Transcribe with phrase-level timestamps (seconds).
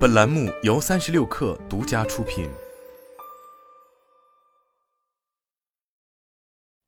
[0.00, 2.48] 本栏目由三十六氪独家出品。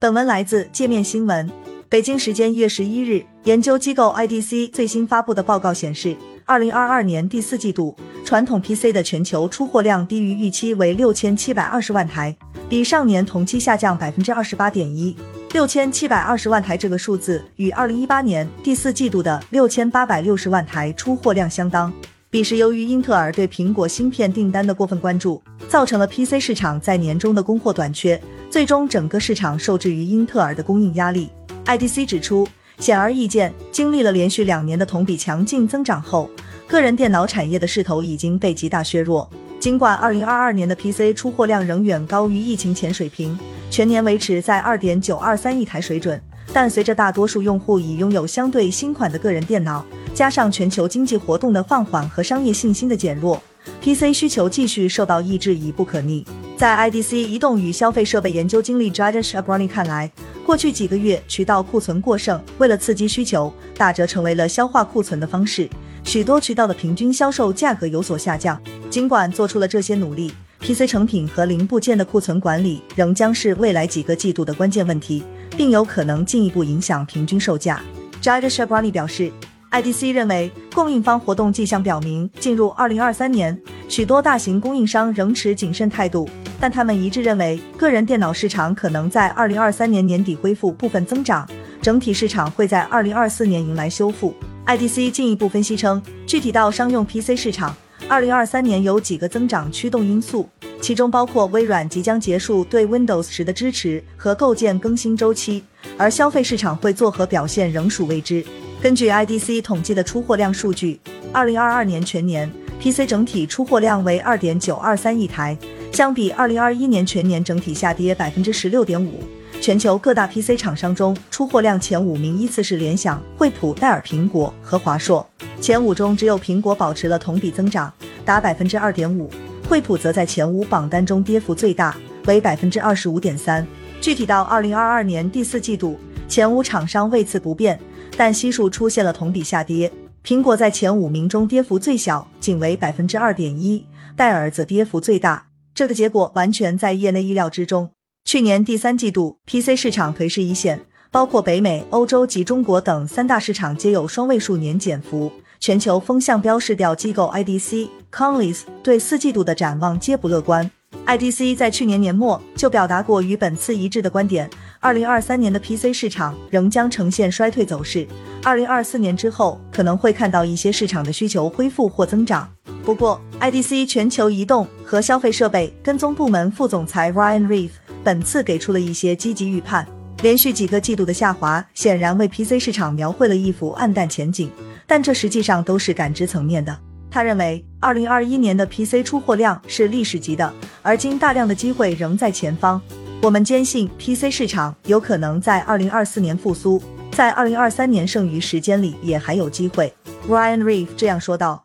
[0.00, 1.52] 本文来自界面新闻。
[1.90, 7.94] 北京时间一月十一日，研究机构 IDC 最新发布的报告显示，二零二二年第四季度
[8.24, 12.34] 传统 PC 的全球出货量低于预期，为六千七百二十万台，
[12.70, 15.14] 比上年同期下降百分之二十八点一。
[15.52, 21.92] 六千七百二十万台这个数字与二零一八年第四季度的六千八百六十万台出货量相当。
[22.34, 28.20] 彼时，由于英特尔对苹果芯片订单的过分关注，造成了 PC 市场在年终的供货短缺，
[28.50, 31.30] 最终整个市场受制于英特尔的供应压力。
[31.64, 32.44] IDC 指出，
[32.80, 36.28] 显而易见，经历了连续两年的同比强劲增长后，
[36.66, 39.30] 个人电脑产业的势头已经被极大削弱。
[39.60, 43.38] 尽管2022年的 PC 出货量仍远高于疫情前水平。
[43.70, 46.20] 全年维持在二点九二三亿台水准，
[46.54, 53.42] 但随着大多数用户已拥有相对新款的个人电脑，加上全球经济活动的放缓和商业信心的减弱
[53.82, 56.24] ，PC 需求继续受到抑制已不可逆。
[56.56, 60.08] 在 IDC 移动与消费设备研究经理 Jadish Abrani 看来，
[60.46, 65.68] 过去几个月渠道库存过剩，为了刺激需求，打折成为了消化库存的方式，
[66.04, 68.56] 许多渠道的平均销售价格有所下降。
[68.88, 70.32] 尽管做出了这些努力。
[70.60, 75.22] PC 成品和零部件的库存管理仍将是未来几个季度的关键问题，
[75.56, 77.80] 并有可能进一步影响平均售价。
[78.22, 79.30] Jade Shabrani 表示
[79.70, 91.46] ，IDC 认为供应方活动迹象表明，进入2023年，许多大型供应商仍持谨慎态度，但他们一致认为，个人电脑市场可能在2023年年底恢复部分增长，
[91.82, 94.34] 整体市场会在2024年迎来修复。
[94.66, 97.76] IDC 进一步分析称，具体到商用 PC 市场。
[98.06, 100.46] 二零二三年有几个增长驱动因素，
[100.80, 105.64] 其中包括微软即将结束对 Windows 十的支持和构建更新周期，
[105.96, 108.44] 而消费市场会作何表现仍属未知。
[108.82, 111.00] 根据 IDC 统计的出货量数据，
[111.32, 115.56] 二零二二年全年 PC 整体出货量为二点九二三亿台，
[115.90, 119.22] 相比二零二一年全年整体下跌百分之十六点五。
[119.62, 125.26] 全球各大 PC 厂商中，出货量前五名依次是联想、惠普、戴尔、苹果和华硕。
[125.60, 127.92] 前五中只有苹果保持了同比增长，
[128.24, 129.30] 达百分之二点五，
[129.68, 133.66] 惠普则在前五榜单中跌幅最大，为百分之二十五点三。
[134.00, 135.98] 具体到二零二二年第四季度，
[136.28, 137.80] 前五厂商位次不变，
[138.16, 139.90] 但悉数出现了同比下跌。
[140.22, 145.46] 苹果在前五名中跌幅最小，仅为百分之二点一，戴尔则跌幅最大。
[145.74, 147.90] 这个结果完全在业内意料之中。
[148.24, 155.32] 去年第三季度，PC 市场颓势一线，包括北美、欧洲及中国等三大市场皆有双位数年减幅。
[155.64, 160.70] 全球风向标市调机构 IDC、Conlys 对四季度的展望皆不乐观。
[161.06, 168.06] IDC 在去年年末就表达过与本次一致的观点，二零二三年的 PC 市场仍将呈现衰退走势。
[168.42, 172.46] 二零二四年之后，可能会看到一些市场的需求恢复或增长。
[172.84, 177.70] 不过，IDC 全球移动和消费设备跟踪部门副总裁 Ryan Reeve。
[178.04, 179.86] 本次给出了一些积极预判，
[180.20, 184.50] 连续几个季度的下滑显然为 PC 市场描绘了一幅暗淡前景，
[184.86, 186.76] 但这实际上都是感知层面的。
[187.10, 190.52] 他认为，二零二一年的 PC 出货量是历史级的，
[190.82, 192.80] 而今大量的机会仍在前方。
[193.22, 199.94] 我们坚信 PC 市场有可能在二零二四年复苏，在二零二三年剩余时间里也还有机会。
[200.28, 201.63] Ryan Reeve 这样说道。